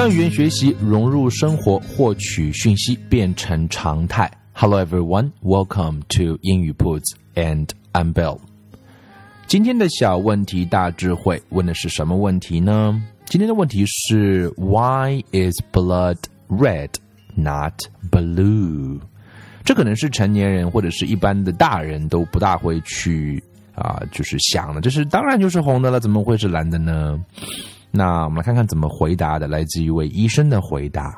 [0.00, 4.32] 将语言学习融入生活，获取讯息变成常态。
[4.54, 7.04] Hello everyone, welcome to 英语 Puts
[7.34, 8.38] and I'm Bill。
[9.46, 12.98] 今天的小问题大智慧问的是什么问题呢？
[13.26, 16.16] 今天的问题是 Why is blood
[16.48, 16.88] red,
[17.34, 17.74] not
[18.10, 19.00] blue？
[19.64, 23.44] 这可能是成年人或者是一般的大人都不大会去
[23.74, 27.22] 啊，就是想的，就是当然就是红的了，怎么会是蓝的呢？
[27.91, 31.17] 那我们来看看怎么回答的，来自一位医生的回答。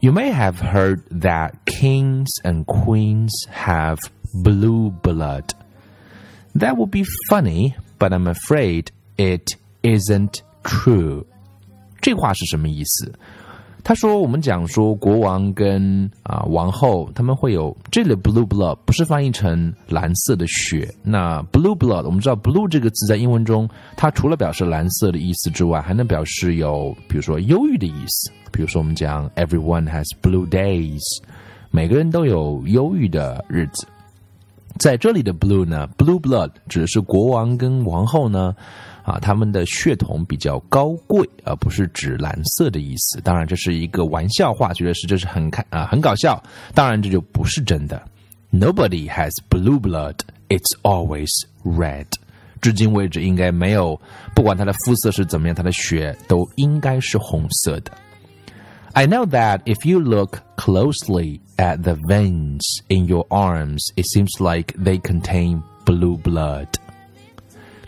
[0.00, 3.98] You may have heard that kings and queens have
[4.34, 5.44] blue blood.
[6.54, 11.24] That would be funny, but I'm afraid it isn't true.
[12.00, 13.12] 这话是什么意思？
[13.87, 20.93] 他说：“我们讲说国王跟啊王后他们会有这里 blue blood 不是翻译成蓝色的血。
[21.03, 28.29] 那 blue blood 我们知道 blue 这个字在英文中，它除了表示蓝色的意思之外，还能表示有比如说忧郁的意思。
[28.51, 31.01] 比如说我们讲 everyone has blue days，
[31.71, 33.87] 每个人都有忧郁的日子。
[34.79, 38.53] 在这里的 blue 呢，blue blood 指的是国王跟王后呢。”
[39.06, 43.20] 啊，他们的血统比较高贵，而不是指蓝色的意思。
[43.20, 46.42] 当然，这是一个玩笑话，觉得是这是很看啊，很搞笑。
[46.74, 48.00] 当然，这就不是真的。
[48.52, 50.16] Nobody has blue blood;
[50.48, 51.30] it's always
[51.64, 52.06] red。
[52.60, 54.00] 至今为止，应该没有，
[54.34, 57.90] 不管他的肤色是怎么样，他的血都应该是红色的。
[58.92, 64.74] I know that if you look closely at the veins in your arms, it seems like
[64.74, 66.68] they contain blue blood.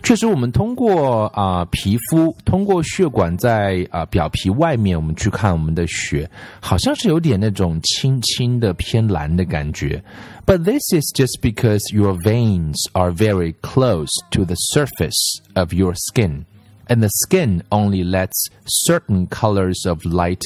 [0.03, 6.29] 确实，我们通过啊皮肤，通过血管在啊表皮外面，我们去看我们的血，
[6.59, 10.03] 好像是有点那种轻轻的偏蓝的感觉。
[10.45, 16.45] But this is just because your veins are very close to the surface of your skin,
[16.87, 18.47] and the skin only lets
[18.85, 20.43] certain colors of light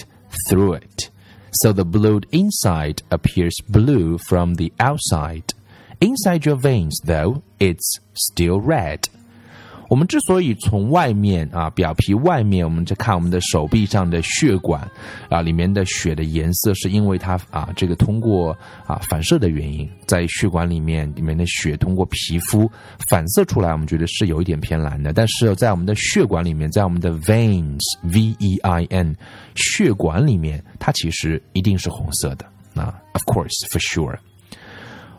[0.48, 1.10] through it.
[1.52, 5.54] So the blood inside appears blue from the outside.
[6.00, 9.10] Inside your veins, though, it's still red.
[9.95, 14.83] 我们之所以从外面啊表皮外面，我们在看我们的手臂上的血管
[15.29, 18.51] 啊里面的血的颜色，是因为它啊这个通过
[18.89, 22.69] 啊反射的原因，在血管里面里面的血通过皮肤
[23.09, 25.13] 反射出来，我们觉得是有一点偏蓝的。
[25.13, 29.15] 但是在我们的血管里面，在我们的 veins v e i n
[29.55, 32.45] 血管里面，它其实一定是红色的
[32.75, 34.19] 啊，of course for sure。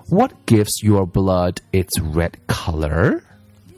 [0.10, 3.22] What gives your blood its red color?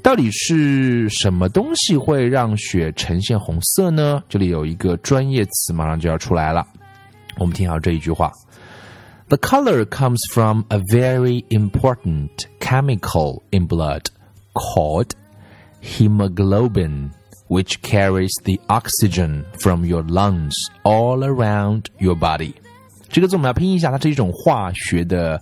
[0.03, 4.24] 到底是什么东西会让血呈现红色呢？
[4.30, 6.66] 这里有一个专业词，马上就要出来了。
[7.38, 8.31] 我们听好这一句话
[9.28, 12.30] ：The color comes from a very important
[12.62, 14.03] chemical in blood
[14.53, 15.09] called
[15.84, 17.09] hemoglobin,
[17.50, 22.53] which carries the oxygen from your lungs all around your body。
[23.09, 25.41] 这个字我们要拼一下，它是一种化学的。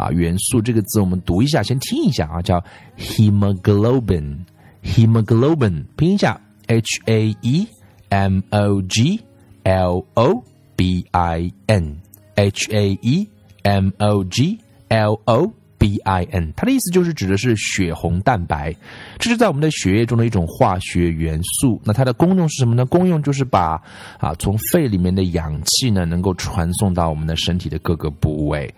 [0.00, 2.64] 啊，元素这个字我们读一下，先听一下啊，叫
[2.96, 7.66] hemoglobin，hemoglobin 拼一下 h a e
[8.08, 9.20] m o g
[9.64, 10.42] l o
[10.74, 13.28] b i n，h a e
[13.62, 14.58] m o g
[14.88, 18.74] l o b i n，它的意思就是指的是血红蛋白，
[19.18, 21.78] 这是在我们的血液中的一种化学元素。
[21.84, 22.86] 那它的功用是什么呢？
[22.86, 23.72] 功用就是把
[24.18, 28.74] 啊从肺里面的氧气呢，能够传送到我们的身体的各个部位。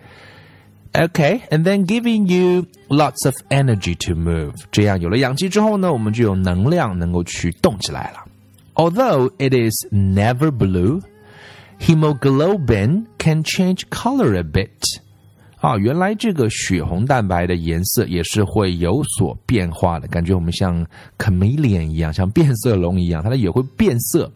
[0.94, 4.54] Okay, and then giving you lots of energy to move.
[4.72, 8.24] 这样有了氧气之后呢，我们就有能量能够去动起来了。
[8.74, 11.02] Although it is never blue,
[11.78, 15.00] hemoglobin can change color a bit.
[15.60, 20.86] 啊，原来这个血红蛋白的颜色也是会有所变化的，感觉我们像
[21.18, 24.32] chameleon 一样，像变色龙一样，它也会变色。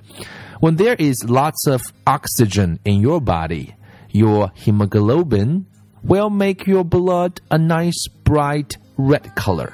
[0.61, 3.69] When there is lots of oxygen in your body,
[4.11, 5.63] your hemoglobin
[6.07, 9.71] will make your blood a nice bright red color。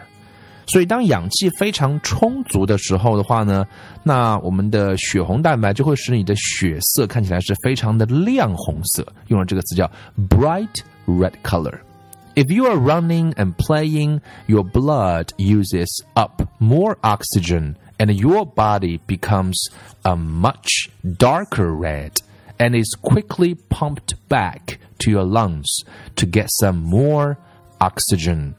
[0.66, 3.66] 所以，当氧气非常充足的时候的话呢，
[4.02, 9.90] 那我们的血红蛋白就会使你的血色看起来是非常的亮红色，用了这个词叫
[10.28, 10.68] bright
[11.06, 18.44] red color。If you are running and playing, your blood uses up more oxygen and your
[18.44, 19.56] body becomes
[20.02, 22.12] a much darker red
[22.57, 25.67] And is quickly pumped back to your lungs
[26.15, 27.35] to get some more
[27.79, 28.53] oxygen.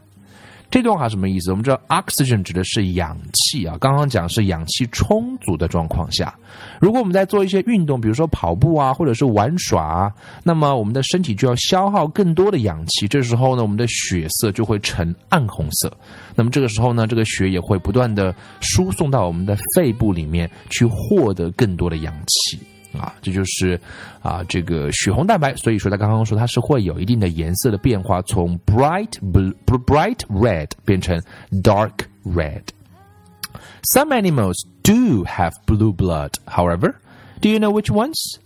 [0.70, 1.52] 这段话什么意思？
[1.52, 6.35] 我们知道 oxygen 指的是氧气啊，刚刚讲是氧气充足的状况下，
[6.81, 10.12] 如果我们在做一些运动，比如说跑步啊，或者是玩耍，
[10.43, 15.96] 那么我们的身体就要消耗更多的氧气，这时候呢，我们的血色就会呈暗红色，
[16.35, 22.58] 那么这个时候呢，这个血也会不断的输送到我们的肺部里面去获得更多的氧气。
[22.98, 23.80] 啊，这就是
[24.21, 25.56] 啊，这个血红蛋白。
[25.56, 31.21] 所以说，他刚刚说它是会有一定的颜色的变化，从 bright blue bright red 变成
[31.63, 31.94] dark
[32.25, 36.95] red。Some animals do have blue blood, however.
[37.42, 38.39] Do you know which ones?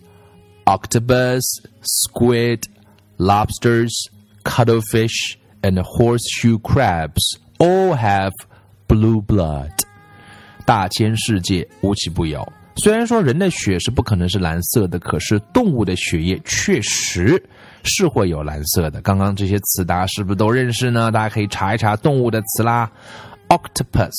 [0.66, 1.42] Octopus,
[1.82, 2.64] squid,
[3.18, 4.08] lobsters,
[4.44, 8.32] cuttlefish, and horseshoe crabs all have
[8.86, 9.72] blue blood.
[10.64, 12.46] 大千世界无奇不有。
[12.75, 17.41] 虽然说人的血是不可能是蓝色的，可是动物的血液确实
[17.83, 19.01] 是会有蓝色的。
[19.01, 21.11] 刚刚这些词大家是不是都认识呢？
[21.11, 22.89] 大家可以查一查动物的词啦。
[23.49, 24.13] Octopus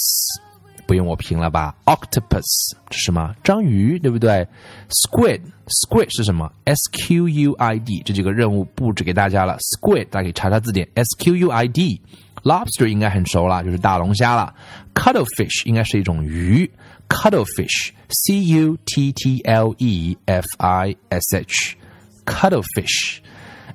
[0.86, 3.34] 不用我拼了吧？Octopus 是什么？
[3.42, 4.46] 章鱼，对不对
[4.90, 9.56] ？Squid Squid 是什么？S Q U I D 这几个任务布置给大家了。
[9.58, 10.86] Squid 大家可以查查字典。
[10.94, 12.00] S Q U I D
[12.42, 14.52] Lobster 应该很熟了，就是大龙虾了。
[14.92, 16.70] Cuttlefish 应该是一种鱼。
[17.09, 21.77] cuttlefish, C U T T L E F I S H,
[22.25, 23.19] cuttlefish,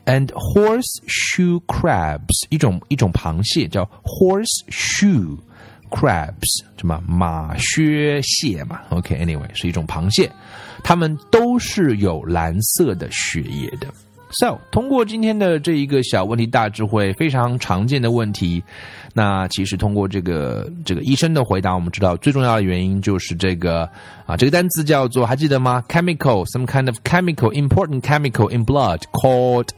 [0.05, 5.38] and horseshoe crabs 一种一种螃蟹叫 horseshoe
[5.91, 8.81] crabs 什么马靴蟹嘛？
[8.91, 10.31] OK，anyway、okay, 是一种螃蟹，
[10.82, 13.87] 它们都是有蓝色的血液的。
[14.38, 18.62] So，通过今天的这一个小问题大智慧，非常常见的问题，
[19.14, 23.90] 那其实通过这个这个医生的回答，我们知道最重要的原因就是这个
[24.26, 29.70] 啊，这个单词叫做还记得吗？Chemical，some kind of chemical，important chemical in blood called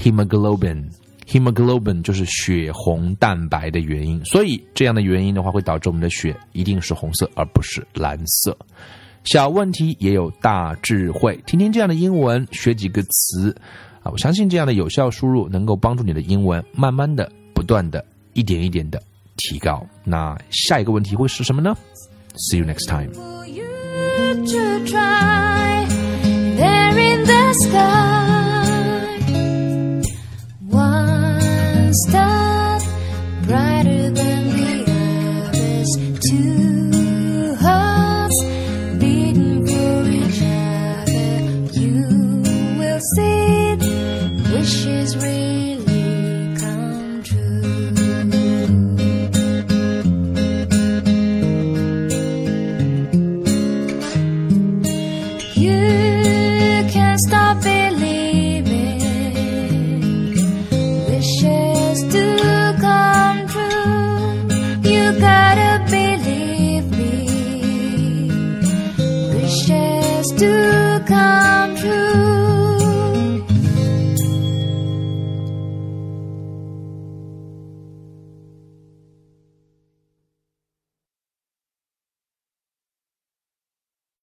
[0.00, 0.84] hemoglobin。
[1.26, 8.56] hemoglobin 就是血红蛋白的原因，所以这样的原因的话，会导致我们的血一定是红色，而不是蓝色。
[9.24, 13.52] 小问题也有大智慧，听听这样的英文，学几个词。
[14.10, 19.02] 我相信这样的有效输入能够帮助你的英文慢慢的、不断的、一点一点的
[19.36, 19.84] 提高。
[20.04, 21.76] 那下一个问题会是什么呢
[22.50, 23.10] ？See you next time.
[71.04, 71.45] come.